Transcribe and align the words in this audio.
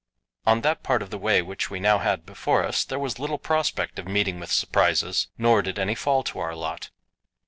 On 0.47 0.61
that 0.61 0.81
part 0.81 1.03
of 1.03 1.11
the 1.11 1.19
way 1.19 1.43
which 1.43 1.69
we 1.69 1.79
now 1.79 1.99
had 1.99 2.25
before 2.25 2.65
us 2.65 2.83
there 2.83 2.97
was 2.97 3.19
little 3.19 3.37
prospect 3.37 3.99
of 3.99 4.07
meeting 4.07 4.39
with 4.39 4.51
surprises; 4.51 5.27
nor 5.37 5.61
did 5.61 5.77
any 5.77 5.93
fall 5.93 6.23
to 6.23 6.39
our 6.39 6.55
lot. 6.55 6.89